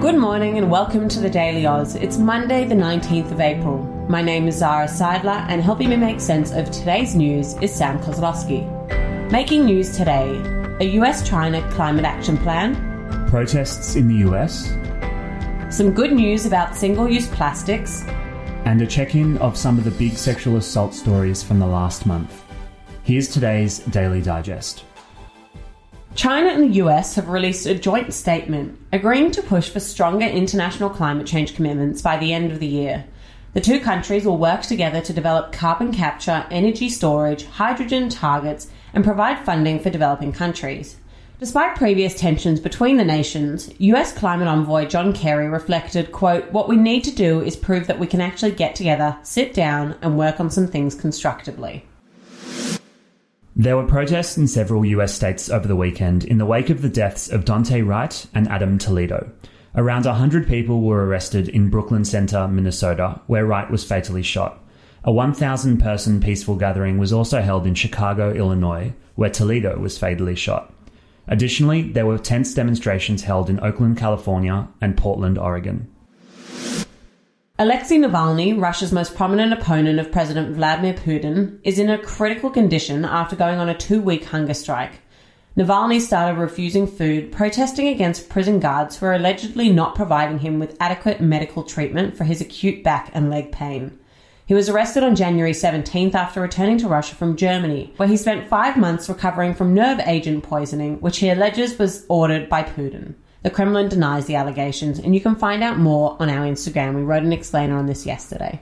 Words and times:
Good 0.00 0.16
morning 0.16 0.56
and 0.56 0.70
welcome 0.70 1.10
to 1.10 1.20
the 1.20 1.28
Daily 1.28 1.66
Aus. 1.66 1.94
It's 1.94 2.16
Monday, 2.16 2.64
the 2.64 2.74
19th 2.74 3.32
of 3.32 3.38
April. 3.38 3.84
My 4.08 4.22
name 4.22 4.48
is 4.48 4.56
Zara 4.56 4.86
Seidler, 4.86 5.44
and 5.50 5.60
helping 5.60 5.90
me 5.90 5.96
make 5.96 6.20
sense 6.20 6.52
of 6.52 6.70
today's 6.70 7.14
news 7.14 7.52
is 7.60 7.70
Sam 7.70 8.00
Koslowski. 8.00 8.64
Making 9.30 9.66
news 9.66 9.94
today 9.94 10.40
a 10.80 10.84
US 11.00 11.28
China 11.28 11.60
climate 11.72 12.06
action 12.06 12.38
plan, 12.38 13.28
protests 13.28 13.94
in 13.94 14.08
the 14.08 14.26
US, 14.30 14.70
some 15.68 15.92
good 15.92 16.12
news 16.12 16.46
about 16.46 16.74
single 16.74 17.06
use 17.06 17.28
plastics, 17.28 18.02
and 18.64 18.80
a 18.80 18.86
check 18.86 19.14
in 19.14 19.36
of 19.36 19.54
some 19.54 19.76
of 19.76 19.84
the 19.84 19.90
big 19.90 20.16
sexual 20.16 20.56
assault 20.56 20.94
stories 20.94 21.42
from 21.42 21.58
the 21.58 21.66
last 21.66 22.06
month. 22.06 22.42
Here's 23.02 23.28
today's 23.28 23.80
Daily 23.80 24.22
Digest. 24.22 24.82
China 26.16 26.48
and 26.48 26.64
the 26.64 26.76
US 26.82 27.14
have 27.14 27.28
released 27.28 27.66
a 27.66 27.74
joint 27.74 28.12
statement 28.12 28.76
agreeing 28.92 29.30
to 29.30 29.42
push 29.42 29.68
for 29.68 29.78
stronger 29.78 30.26
international 30.26 30.90
climate 30.90 31.26
change 31.26 31.54
commitments 31.54 32.02
by 32.02 32.16
the 32.16 32.32
end 32.32 32.50
of 32.50 32.58
the 32.58 32.66
year. 32.66 33.04
The 33.54 33.60
two 33.60 33.78
countries 33.80 34.24
will 34.24 34.36
work 34.36 34.62
together 34.62 35.00
to 35.02 35.12
develop 35.12 35.52
carbon 35.52 35.92
capture, 35.92 36.46
energy 36.50 36.88
storage, 36.88 37.44
hydrogen 37.46 38.08
targets, 38.08 38.68
and 38.92 39.04
provide 39.04 39.44
funding 39.44 39.78
for 39.78 39.90
developing 39.90 40.32
countries. 40.32 40.96
Despite 41.38 41.76
previous 41.76 42.14
tensions 42.16 42.60
between 42.60 42.96
the 42.96 43.04
nations, 43.04 43.70
US 43.78 44.12
climate 44.12 44.48
envoy 44.48 44.86
John 44.86 45.12
Kerry 45.12 45.48
reflected, 45.48 46.12
quote, 46.12 46.52
"What 46.52 46.68
we 46.68 46.76
need 46.76 47.02
to 47.04 47.14
do 47.14 47.40
is 47.40 47.56
prove 47.56 47.86
that 47.86 48.00
we 48.00 48.06
can 48.06 48.20
actually 48.20 48.52
get 48.52 48.74
together, 48.74 49.16
sit 49.22 49.54
down 49.54 49.94
and 50.02 50.18
work 50.18 50.40
on 50.40 50.50
some 50.50 50.66
things 50.66 50.94
constructively." 50.94 51.84
There 53.60 53.76
were 53.76 53.84
protests 53.84 54.38
in 54.38 54.48
several 54.48 54.86
US 54.86 55.12
states 55.12 55.50
over 55.50 55.68
the 55.68 55.76
weekend 55.76 56.24
in 56.24 56.38
the 56.38 56.46
wake 56.46 56.70
of 56.70 56.80
the 56.80 56.88
deaths 56.88 57.28
of 57.28 57.44
Daunte 57.44 57.86
Wright 57.86 58.26
and 58.32 58.48
Adam 58.48 58.78
Toledo. 58.78 59.30
Around 59.74 60.06
100 60.06 60.48
people 60.48 60.80
were 60.80 61.04
arrested 61.04 61.46
in 61.46 61.68
Brooklyn 61.68 62.06
Center, 62.06 62.48
Minnesota, 62.48 63.20
where 63.26 63.44
Wright 63.44 63.70
was 63.70 63.84
fatally 63.84 64.22
shot. 64.22 64.64
A 65.04 65.12
1,000 65.12 65.76
person 65.76 66.20
peaceful 66.22 66.56
gathering 66.56 66.96
was 66.96 67.12
also 67.12 67.42
held 67.42 67.66
in 67.66 67.74
Chicago, 67.74 68.32
Illinois, 68.32 68.94
where 69.14 69.28
Toledo 69.28 69.78
was 69.78 69.98
fatally 69.98 70.36
shot. 70.36 70.72
Additionally, 71.28 71.82
there 71.82 72.06
were 72.06 72.16
tense 72.16 72.54
demonstrations 72.54 73.24
held 73.24 73.50
in 73.50 73.60
Oakland, 73.60 73.98
California, 73.98 74.68
and 74.80 74.96
Portland, 74.96 75.36
Oregon. 75.36 75.86
Alexei 77.60 77.98
Navalny, 77.98 78.58
Russia's 78.58 78.90
most 78.90 79.14
prominent 79.14 79.52
opponent 79.52 80.00
of 80.00 80.10
President 80.10 80.56
Vladimir 80.56 80.94
Putin, 80.94 81.58
is 81.62 81.78
in 81.78 81.90
a 81.90 81.98
critical 81.98 82.48
condition 82.48 83.04
after 83.04 83.36
going 83.36 83.58
on 83.58 83.68
a 83.68 83.76
two 83.76 84.00
week 84.00 84.24
hunger 84.24 84.54
strike. 84.54 85.02
Navalny 85.58 86.00
started 86.00 86.40
refusing 86.40 86.86
food, 86.86 87.30
protesting 87.30 87.88
against 87.88 88.30
prison 88.30 88.60
guards 88.60 88.96
who 88.96 89.04
are 89.04 89.12
allegedly 89.12 89.68
not 89.68 89.94
providing 89.94 90.38
him 90.38 90.58
with 90.58 90.74
adequate 90.80 91.20
medical 91.20 91.62
treatment 91.62 92.16
for 92.16 92.24
his 92.24 92.40
acute 92.40 92.82
back 92.82 93.10
and 93.12 93.28
leg 93.28 93.52
pain. 93.52 93.98
He 94.46 94.54
was 94.54 94.70
arrested 94.70 95.02
on 95.02 95.14
January 95.14 95.52
17th 95.52 96.14
after 96.14 96.40
returning 96.40 96.78
to 96.78 96.88
Russia 96.88 97.14
from 97.14 97.36
Germany, 97.36 97.92
where 97.98 98.08
he 98.08 98.16
spent 98.16 98.48
five 98.48 98.78
months 98.78 99.06
recovering 99.06 99.52
from 99.52 99.74
nerve 99.74 100.00
agent 100.06 100.44
poisoning, 100.44 100.98
which 101.02 101.18
he 101.18 101.28
alleges 101.28 101.78
was 101.78 102.06
ordered 102.08 102.48
by 102.48 102.62
Putin. 102.62 103.16
The 103.42 103.50
Kremlin 103.50 103.88
denies 103.88 104.26
the 104.26 104.36
allegations, 104.36 104.98
and 104.98 105.14
you 105.14 105.20
can 105.20 105.34
find 105.34 105.62
out 105.62 105.78
more 105.78 106.16
on 106.20 106.28
our 106.28 106.44
Instagram. 106.44 106.94
We 106.94 107.02
wrote 107.02 107.22
an 107.22 107.32
explainer 107.32 107.78
on 107.78 107.86
this 107.86 108.04
yesterday. 108.04 108.60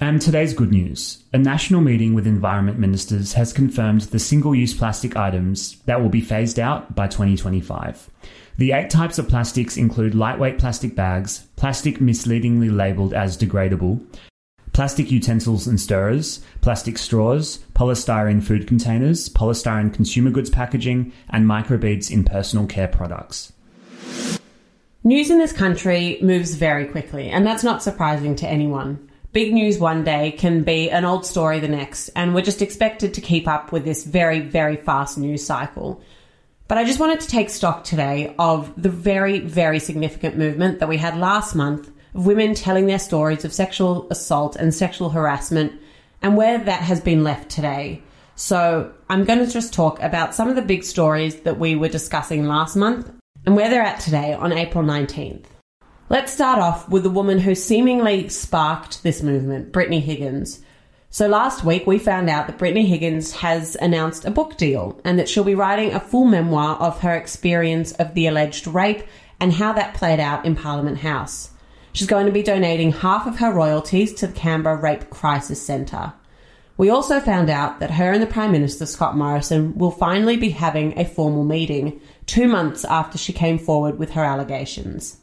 And 0.00 0.20
today's 0.20 0.52
good 0.52 0.72
news. 0.72 1.22
A 1.32 1.38
national 1.38 1.80
meeting 1.80 2.14
with 2.14 2.26
environment 2.26 2.80
ministers 2.80 3.34
has 3.34 3.52
confirmed 3.52 4.02
the 4.02 4.18
single 4.18 4.52
use 4.52 4.74
plastic 4.74 5.16
items 5.16 5.80
that 5.86 6.02
will 6.02 6.08
be 6.08 6.20
phased 6.20 6.58
out 6.58 6.96
by 6.96 7.06
2025. 7.06 8.10
The 8.58 8.72
eight 8.72 8.90
types 8.90 9.18
of 9.18 9.28
plastics 9.28 9.76
include 9.76 10.16
lightweight 10.16 10.58
plastic 10.58 10.96
bags, 10.96 11.46
plastic 11.54 12.00
misleadingly 12.00 12.68
labeled 12.68 13.14
as 13.14 13.38
degradable, 13.38 14.04
plastic 14.74 15.10
utensils 15.10 15.66
and 15.66 15.80
stirrers, 15.80 16.42
plastic 16.60 16.98
straws, 16.98 17.60
polystyrene 17.74 18.42
food 18.42 18.66
containers, 18.66 19.30
polystyrene 19.30 19.94
consumer 19.94 20.30
goods 20.30 20.50
packaging, 20.50 21.12
and 21.30 21.46
microbeads 21.46 22.10
in 22.10 22.24
personal 22.24 22.66
care 22.66 22.88
products. 22.88 23.52
News 25.04 25.30
in 25.30 25.38
this 25.38 25.52
country 25.52 26.18
moves 26.20 26.56
very 26.56 26.86
quickly, 26.86 27.30
and 27.30 27.46
that's 27.46 27.64
not 27.64 27.82
surprising 27.82 28.34
to 28.36 28.48
anyone. 28.48 29.10
Big 29.32 29.52
news 29.52 29.78
one 29.78 30.02
day 30.02 30.32
can 30.32 30.62
be 30.62 30.90
an 30.90 31.04
old 31.04 31.24
story 31.24 31.60
the 31.60 31.68
next, 31.68 32.08
and 32.10 32.34
we're 32.34 32.40
just 32.42 32.62
expected 32.62 33.14
to 33.14 33.20
keep 33.20 33.46
up 33.46 33.70
with 33.70 33.84
this 33.84 34.04
very, 34.04 34.40
very 34.40 34.76
fast 34.76 35.18
news 35.18 35.44
cycle. 35.44 36.00
But 36.66 36.78
I 36.78 36.84
just 36.84 37.00
wanted 37.00 37.20
to 37.20 37.28
take 37.28 37.50
stock 37.50 37.84
today 37.84 38.34
of 38.38 38.72
the 38.80 38.88
very, 38.88 39.38
very 39.40 39.78
significant 39.78 40.36
movement 40.36 40.80
that 40.80 40.88
we 40.88 40.96
had 40.96 41.16
last 41.16 41.54
month 41.54 41.90
of 42.14 42.26
women 42.26 42.54
telling 42.54 42.86
their 42.86 42.98
stories 42.98 43.44
of 43.44 43.52
sexual 43.52 44.08
assault 44.10 44.56
and 44.56 44.72
sexual 44.72 45.10
harassment 45.10 45.72
and 46.22 46.36
where 46.36 46.58
that 46.58 46.80
has 46.80 47.00
been 47.00 47.24
left 47.24 47.50
today. 47.50 48.02
So 48.36 48.92
I'm 49.08 49.24
going 49.24 49.44
to 49.44 49.50
just 49.50 49.72
talk 49.72 50.00
about 50.00 50.34
some 50.34 50.48
of 50.48 50.56
the 50.56 50.62
big 50.62 50.84
stories 50.84 51.40
that 51.40 51.58
we 51.58 51.76
were 51.76 51.88
discussing 51.88 52.46
last 52.46 52.76
month 52.76 53.10
and 53.46 53.54
where 53.54 53.68
they're 53.68 53.82
at 53.82 54.00
today 54.00 54.32
on 54.32 54.52
April 54.52 54.82
19th. 54.82 55.44
Let's 56.08 56.32
start 56.32 56.58
off 56.58 56.88
with 56.88 57.02
the 57.02 57.10
woman 57.10 57.38
who 57.38 57.54
seemingly 57.54 58.28
sparked 58.28 59.02
this 59.02 59.22
movement, 59.22 59.72
Brittany 59.72 60.00
Higgins. 60.00 60.60
So 61.10 61.28
last 61.28 61.64
week 61.64 61.86
we 61.86 61.98
found 61.98 62.28
out 62.28 62.46
that 62.46 62.58
Brittany 62.58 62.86
Higgins 62.86 63.32
has 63.32 63.76
announced 63.76 64.24
a 64.24 64.30
book 64.30 64.56
deal 64.56 65.00
and 65.04 65.18
that 65.18 65.28
she'll 65.28 65.44
be 65.44 65.54
writing 65.54 65.92
a 65.92 66.00
full 66.00 66.24
memoir 66.24 66.76
of 66.76 67.00
her 67.00 67.14
experience 67.14 67.92
of 67.92 68.14
the 68.14 68.26
alleged 68.26 68.66
rape 68.66 69.04
and 69.38 69.52
how 69.52 69.72
that 69.74 69.94
played 69.94 70.20
out 70.20 70.44
in 70.44 70.56
Parliament 70.56 70.98
House. 70.98 71.50
She's 71.94 72.08
going 72.08 72.26
to 72.26 72.32
be 72.32 72.42
donating 72.42 72.90
half 72.90 73.24
of 73.24 73.36
her 73.38 73.52
royalties 73.52 74.12
to 74.14 74.26
the 74.26 74.32
Canberra 74.32 74.76
Rape 74.76 75.10
Crisis 75.10 75.62
Centre. 75.62 76.12
We 76.76 76.90
also 76.90 77.20
found 77.20 77.48
out 77.48 77.78
that 77.78 77.92
her 77.92 78.10
and 78.10 78.20
the 78.20 78.26
Prime 78.26 78.50
Minister, 78.50 78.84
Scott 78.84 79.16
Morrison, 79.16 79.78
will 79.78 79.92
finally 79.92 80.36
be 80.36 80.50
having 80.50 80.98
a 80.98 81.04
formal 81.04 81.44
meeting 81.44 82.00
two 82.26 82.48
months 82.48 82.84
after 82.84 83.16
she 83.16 83.32
came 83.32 83.58
forward 83.58 83.96
with 83.96 84.10
her 84.10 84.24
allegations. 84.24 85.18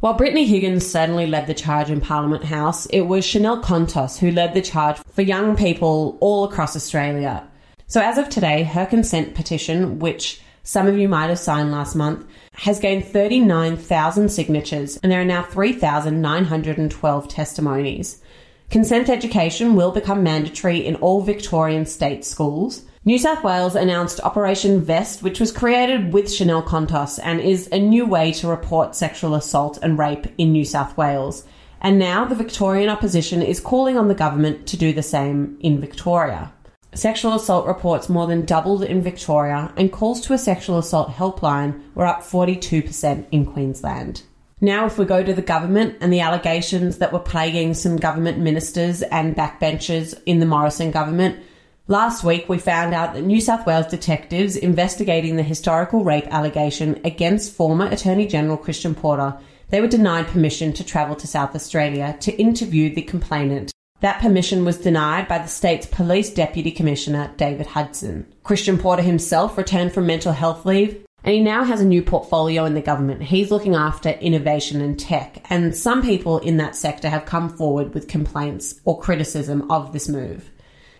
While 0.00 0.14
Brittany 0.14 0.46
Higgins 0.46 0.90
certainly 0.90 1.26
led 1.26 1.46
the 1.46 1.52
charge 1.52 1.90
in 1.90 2.00
Parliament 2.00 2.44
House, 2.44 2.86
it 2.86 3.02
was 3.02 3.22
Chanel 3.22 3.62
Contos 3.62 4.18
who 4.18 4.30
led 4.30 4.54
the 4.54 4.62
charge 4.62 4.96
for 5.12 5.20
young 5.20 5.54
people 5.54 6.16
all 6.22 6.44
across 6.44 6.74
Australia. 6.74 7.46
So 7.88 8.00
as 8.00 8.16
of 8.16 8.30
today, 8.30 8.62
her 8.62 8.86
consent 8.86 9.34
petition, 9.34 9.98
which 9.98 10.40
some 10.62 10.86
of 10.86 10.98
you 10.98 11.08
might 11.08 11.28
have 11.28 11.38
signed 11.38 11.72
last 11.72 11.94
month, 11.94 12.26
has 12.52 12.78
gained 12.78 13.04
39,000 13.04 14.28
signatures 14.30 14.98
and 15.02 15.10
there 15.10 15.20
are 15.20 15.24
now 15.24 15.42
3,912 15.42 17.28
testimonies. 17.28 18.22
Consent 18.70 19.08
education 19.08 19.74
will 19.74 19.90
become 19.90 20.22
mandatory 20.22 20.78
in 20.78 20.94
all 20.96 21.22
Victorian 21.22 21.86
state 21.86 22.24
schools. 22.24 22.84
New 23.04 23.18
South 23.18 23.42
Wales 23.42 23.74
announced 23.74 24.20
Operation 24.20 24.80
Vest, 24.80 25.22
which 25.22 25.40
was 25.40 25.50
created 25.50 26.12
with 26.12 26.32
Chanel 26.32 26.62
Contos 26.62 27.18
and 27.22 27.40
is 27.40 27.68
a 27.72 27.78
new 27.78 28.06
way 28.06 28.30
to 28.32 28.46
report 28.46 28.94
sexual 28.94 29.34
assault 29.34 29.78
and 29.82 29.98
rape 29.98 30.26
in 30.38 30.52
New 30.52 30.64
South 30.64 30.96
Wales. 30.96 31.44
And 31.80 31.98
now 31.98 32.26
the 32.26 32.34
Victorian 32.34 32.90
opposition 32.90 33.42
is 33.42 33.58
calling 33.58 33.96
on 33.96 34.08
the 34.08 34.14
government 34.14 34.66
to 34.68 34.76
do 34.76 34.92
the 34.92 35.02
same 35.02 35.56
in 35.60 35.80
Victoria. 35.80 36.52
Sexual 36.94 37.34
assault 37.34 37.66
reports 37.66 38.08
more 38.08 38.26
than 38.26 38.44
doubled 38.44 38.82
in 38.82 39.00
Victoria, 39.00 39.72
and 39.76 39.92
calls 39.92 40.20
to 40.22 40.32
a 40.32 40.38
sexual 40.38 40.76
assault 40.76 41.10
helpline 41.10 41.80
were 41.94 42.06
up 42.06 42.20
42% 42.20 43.26
in 43.30 43.46
Queensland. 43.46 44.22
Now, 44.60 44.86
if 44.86 44.98
we 44.98 45.04
go 45.04 45.22
to 45.22 45.32
the 45.32 45.40
government 45.40 45.98
and 46.00 46.12
the 46.12 46.20
allegations 46.20 46.98
that 46.98 47.12
were 47.12 47.20
plaguing 47.20 47.74
some 47.74 47.96
government 47.96 48.38
ministers 48.38 49.02
and 49.02 49.36
backbenchers 49.36 50.20
in 50.26 50.40
the 50.40 50.46
Morrison 50.46 50.90
government, 50.90 51.38
last 51.86 52.24
week 52.24 52.48
we 52.48 52.58
found 52.58 52.92
out 52.92 53.14
that 53.14 53.22
New 53.22 53.40
South 53.40 53.66
Wales 53.66 53.86
detectives 53.86 54.56
investigating 54.56 55.36
the 55.36 55.44
historical 55.44 56.02
rape 56.02 56.26
allegation 56.26 57.00
against 57.04 57.54
former 57.54 57.86
Attorney 57.86 58.26
General 58.26 58.56
Christian 58.56 58.96
Porter, 58.96 59.38
they 59.68 59.80
were 59.80 59.86
denied 59.86 60.26
permission 60.26 60.72
to 60.72 60.84
travel 60.84 61.14
to 61.14 61.28
South 61.28 61.54
Australia 61.54 62.16
to 62.20 62.36
interview 62.36 62.92
the 62.92 63.02
complainant 63.02 63.72
that 64.00 64.20
permission 64.20 64.64
was 64.64 64.78
denied 64.78 65.28
by 65.28 65.38
the 65.38 65.48
state's 65.48 65.86
Police 65.86 66.32
Deputy 66.32 66.70
Commissioner, 66.70 67.32
David 67.36 67.66
Hudson. 67.66 68.26
Christian 68.42 68.78
Porter 68.78 69.02
himself 69.02 69.58
returned 69.58 69.92
from 69.92 70.06
mental 70.06 70.32
health 70.32 70.64
leave, 70.64 71.04
and 71.22 71.34
he 71.34 71.40
now 71.40 71.64
has 71.64 71.80
a 71.80 71.86
new 71.86 72.02
portfolio 72.02 72.64
in 72.64 72.74
the 72.74 72.80
government. 72.80 73.22
He's 73.22 73.50
looking 73.50 73.74
after 73.74 74.10
innovation 74.10 74.80
and 74.80 74.98
tech, 74.98 75.44
and 75.50 75.76
some 75.76 76.02
people 76.02 76.38
in 76.38 76.56
that 76.56 76.76
sector 76.76 77.10
have 77.10 77.26
come 77.26 77.50
forward 77.50 77.92
with 77.92 78.08
complaints 78.08 78.80
or 78.84 78.98
criticism 78.98 79.70
of 79.70 79.92
this 79.92 80.08
move. 80.08 80.50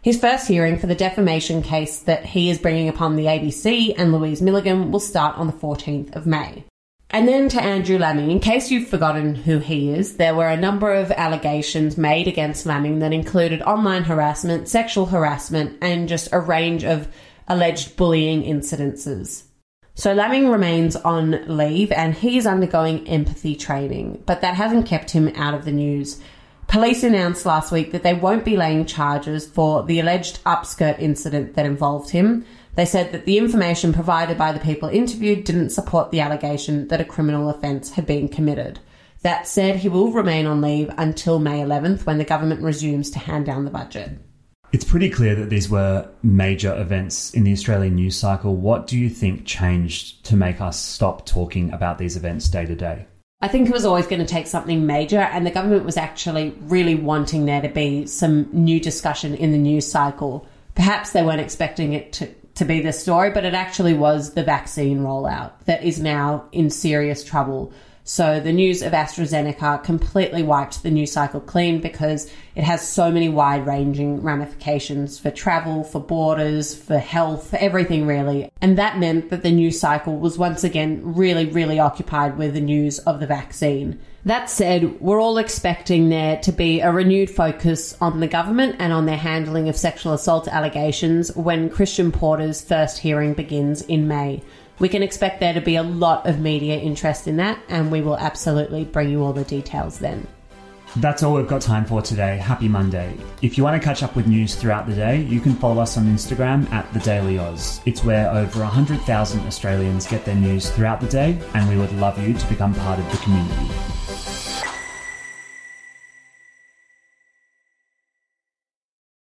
His 0.02 0.18
first 0.18 0.48
hearing 0.48 0.78
for 0.78 0.86
the 0.86 0.94
defamation 0.94 1.62
case 1.62 2.00
that 2.00 2.24
he 2.24 2.48
is 2.48 2.58
bringing 2.58 2.88
upon 2.88 3.16
the 3.16 3.26
ABC 3.26 3.94
and 3.98 4.12
Louise 4.12 4.40
Milligan 4.40 4.90
will 4.90 5.00
start 5.00 5.36
on 5.36 5.46
the 5.46 5.52
14th 5.52 6.16
of 6.16 6.26
May. 6.26 6.64
And 7.12 7.26
then 7.26 7.48
to 7.48 7.60
Andrew 7.60 7.98
Laming, 7.98 8.30
in 8.30 8.38
case 8.38 8.70
you've 8.70 8.86
forgotten 8.86 9.34
who 9.34 9.58
he 9.58 9.90
is, 9.90 10.16
there 10.16 10.34
were 10.34 10.46
a 10.46 10.56
number 10.56 10.94
of 10.94 11.10
allegations 11.10 11.98
made 11.98 12.28
against 12.28 12.66
Laming 12.66 13.00
that 13.00 13.12
included 13.12 13.62
online 13.62 14.04
harassment, 14.04 14.68
sexual 14.68 15.06
harassment, 15.06 15.76
and 15.82 16.08
just 16.08 16.28
a 16.32 16.38
range 16.38 16.84
of 16.84 17.08
alleged 17.48 17.96
bullying 17.96 18.44
incidences. 18.44 19.42
So 19.96 20.12
Laming 20.12 20.48
remains 20.50 20.94
on 20.94 21.56
leave 21.56 21.90
and 21.90 22.14
he's 22.14 22.46
undergoing 22.46 23.08
empathy 23.08 23.56
training, 23.56 24.22
but 24.24 24.40
that 24.42 24.54
hasn't 24.54 24.86
kept 24.86 25.10
him 25.10 25.32
out 25.34 25.54
of 25.54 25.64
the 25.64 25.72
news. 25.72 26.20
Police 26.70 27.02
announced 27.02 27.46
last 27.46 27.72
week 27.72 27.90
that 27.90 28.04
they 28.04 28.14
won't 28.14 28.44
be 28.44 28.56
laying 28.56 28.86
charges 28.86 29.44
for 29.44 29.82
the 29.82 29.98
alleged 29.98 30.38
upskirt 30.44 31.00
incident 31.00 31.54
that 31.54 31.66
involved 31.66 32.10
him. 32.10 32.46
They 32.76 32.84
said 32.84 33.10
that 33.10 33.24
the 33.24 33.38
information 33.38 33.92
provided 33.92 34.38
by 34.38 34.52
the 34.52 34.60
people 34.60 34.88
interviewed 34.88 35.42
didn't 35.42 35.70
support 35.70 36.12
the 36.12 36.20
allegation 36.20 36.86
that 36.86 37.00
a 37.00 37.04
criminal 37.04 37.50
offence 37.50 37.90
had 37.90 38.06
been 38.06 38.28
committed. 38.28 38.78
That 39.22 39.48
said, 39.48 39.78
he 39.78 39.88
will 39.88 40.12
remain 40.12 40.46
on 40.46 40.60
leave 40.60 40.94
until 40.96 41.40
May 41.40 41.58
11th 41.58 42.06
when 42.06 42.18
the 42.18 42.24
government 42.24 42.62
resumes 42.62 43.10
to 43.10 43.18
hand 43.18 43.46
down 43.46 43.64
the 43.64 43.72
budget. 43.72 44.12
It's 44.70 44.84
pretty 44.84 45.10
clear 45.10 45.34
that 45.34 45.50
these 45.50 45.68
were 45.68 46.08
major 46.22 46.80
events 46.80 47.34
in 47.34 47.42
the 47.42 47.52
Australian 47.52 47.96
news 47.96 48.16
cycle. 48.16 48.54
What 48.54 48.86
do 48.86 48.96
you 48.96 49.10
think 49.10 49.44
changed 49.44 50.24
to 50.26 50.36
make 50.36 50.60
us 50.60 50.80
stop 50.80 51.26
talking 51.26 51.72
about 51.72 51.98
these 51.98 52.16
events 52.16 52.48
day 52.48 52.64
to 52.64 52.76
day? 52.76 53.06
I 53.42 53.48
think 53.48 53.68
it 53.68 53.72
was 53.72 53.86
always 53.86 54.06
going 54.06 54.20
to 54.20 54.26
take 54.26 54.46
something 54.46 54.84
major, 54.84 55.20
and 55.20 55.46
the 55.46 55.50
government 55.50 55.84
was 55.84 55.96
actually 55.96 56.54
really 56.60 56.94
wanting 56.94 57.46
there 57.46 57.62
to 57.62 57.70
be 57.70 58.06
some 58.06 58.48
new 58.52 58.78
discussion 58.78 59.34
in 59.34 59.52
the 59.52 59.58
news 59.58 59.90
cycle. 59.90 60.46
Perhaps 60.74 61.12
they 61.12 61.22
weren't 61.22 61.40
expecting 61.40 61.94
it 61.94 62.12
to, 62.14 62.26
to 62.56 62.66
be 62.66 62.80
the 62.80 62.92
story, 62.92 63.30
but 63.30 63.46
it 63.46 63.54
actually 63.54 63.94
was 63.94 64.34
the 64.34 64.42
vaccine 64.42 65.00
rollout 65.00 65.52
that 65.64 65.82
is 65.82 65.98
now 65.98 66.44
in 66.52 66.68
serious 66.68 67.24
trouble. 67.24 67.72
So 68.04 68.40
the 68.40 68.52
news 68.52 68.82
of 68.82 68.92
AstraZeneca 68.92 69.84
completely 69.84 70.42
wiped 70.42 70.82
the 70.82 70.90
news 70.90 71.12
cycle 71.12 71.40
clean 71.40 71.80
because 71.80 72.30
it 72.54 72.64
has 72.64 72.86
so 72.86 73.10
many 73.10 73.28
wide 73.28 73.66
ranging 73.66 74.22
ramifications 74.22 75.18
for 75.18 75.30
travel, 75.30 75.84
for 75.84 76.00
borders, 76.00 76.74
for 76.74 76.98
health, 76.98 77.50
for 77.50 77.56
everything 77.56 78.06
really. 78.06 78.50
And 78.60 78.78
that 78.78 78.98
meant 78.98 79.30
that 79.30 79.42
the 79.42 79.52
news 79.52 79.78
cycle 79.78 80.16
was 80.16 80.38
once 80.38 80.64
again 80.64 81.00
really, 81.02 81.46
really 81.46 81.78
occupied 81.78 82.36
with 82.36 82.54
the 82.54 82.60
news 82.60 82.98
of 83.00 83.20
the 83.20 83.26
vaccine. 83.26 84.00
That 84.24 84.50
said, 84.50 85.00
we're 85.00 85.20
all 85.20 85.38
expecting 85.38 86.10
there 86.10 86.36
to 86.42 86.52
be 86.52 86.80
a 86.80 86.92
renewed 86.92 87.30
focus 87.30 87.96
on 88.02 88.20
the 88.20 88.26
government 88.26 88.76
and 88.78 88.92
on 88.92 89.06
their 89.06 89.16
handling 89.16 89.68
of 89.68 89.76
sexual 89.76 90.12
assault 90.12 90.46
allegations 90.46 91.34
when 91.34 91.70
Christian 91.70 92.12
Porter's 92.12 92.60
first 92.60 92.98
hearing 92.98 93.32
begins 93.32 93.80
in 93.82 94.08
May 94.08 94.42
we 94.80 94.88
can 94.88 95.02
expect 95.02 95.38
there 95.38 95.52
to 95.52 95.60
be 95.60 95.76
a 95.76 95.82
lot 95.82 96.26
of 96.26 96.40
media 96.40 96.76
interest 96.76 97.28
in 97.28 97.36
that, 97.36 97.60
and 97.68 97.92
we 97.92 98.00
will 98.00 98.18
absolutely 98.18 98.84
bring 98.84 99.10
you 99.10 99.22
all 99.22 99.32
the 99.32 99.44
details 99.44 100.00
then. 100.00 100.26
That's 100.96 101.22
all 101.22 101.34
we've 101.34 101.46
got 101.46 101.60
time 101.60 101.84
for 101.84 102.02
today. 102.02 102.38
Happy 102.38 102.66
Monday. 102.66 103.16
If 103.42 103.56
you 103.56 103.62
want 103.62 103.80
to 103.80 103.86
catch 103.86 104.02
up 104.02 104.16
with 104.16 104.26
news 104.26 104.56
throughout 104.56 104.88
the 104.88 104.94
day, 104.94 105.22
you 105.22 105.38
can 105.38 105.54
follow 105.54 105.80
us 105.80 105.96
on 105.96 106.06
Instagram 106.06 106.68
at 106.72 106.92
The 106.92 106.98
Daily 107.00 107.38
Aus. 107.38 107.80
It's 107.86 108.02
where 108.02 108.28
over 108.28 108.60
100,000 108.60 109.46
Australians 109.46 110.08
get 110.08 110.24
their 110.24 110.34
news 110.34 110.68
throughout 110.70 111.00
the 111.00 111.06
day, 111.06 111.38
and 111.54 111.68
we 111.68 111.76
would 111.76 111.92
love 111.98 112.18
you 112.20 112.34
to 112.34 112.46
become 112.48 112.74
part 112.74 112.98
of 112.98 113.08
the 113.12 113.18
community. 113.18 113.99